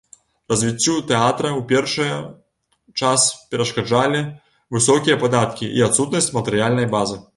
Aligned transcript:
Развіццю 0.51 0.93
тэатра 1.09 1.49
ў 1.59 1.61
першае 1.71 2.15
час 3.01 3.27
перашкаджалі 3.53 4.23
высокія 4.79 5.19
падаткі 5.27 5.71
і 5.81 5.87
адсутнасць 5.91 6.33
матэрыяльнай 6.39 6.87
базы. 6.97 7.21